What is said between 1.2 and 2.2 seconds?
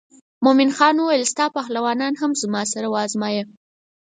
ستا پهلوانان